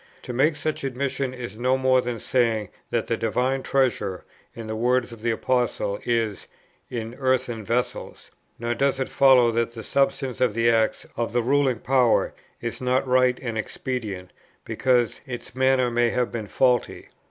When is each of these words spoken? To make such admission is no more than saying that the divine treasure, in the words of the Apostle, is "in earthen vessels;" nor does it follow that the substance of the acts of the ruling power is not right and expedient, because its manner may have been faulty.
To 0.23 0.33
make 0.33 0.55
such 0.55 0.83
admission 0.83 1.31
is 1.31 1.59
no 1.59 1.77
more 1.77 2.01
than 2.01 2.19
saying 2.19 2.69
that 2.89 3.05
the 3.05 3.15
divine 3.15 3.61
treasure, 3.61 4.23
in 4.55 4.65
the 4.65 4.75
words 4.75 5.11
of 5.11 5.21
the 5.21 5.29
Apostle, 5.29 5.99
is 6.05 6.47
"in 6.89 7.13
earthen 7.19 7.63
vessels;" 7.63 8.31
nor 8.57 8.73
does 8.73 8.99
it 8.99 9.09
follow 9.09 9.51
that 9.51 9.75
the 9.75 9.83
substance 9.83 10.41
of 10.41 10.55
the 10.55 10.71
acts 10.71 11.05
of 11.15 11.33
the 11.33 11.43
ruling 11.43 11.77
power 11.77 12.33
is 12.61 12.81
not 12.81 13.07
right 13.07 13.39
and 13.41 13.59
expedient, 13.59 14.31
because 14.65 15.21
its 15.27 15.53
manner 15.53 15.91
may 15.91 16.09
have 16.09 16.31
been 16.31 16.47
faulty. 16.47 17.09